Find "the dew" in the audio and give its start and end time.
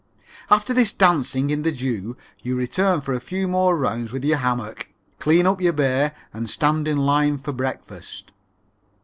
1.61-2.17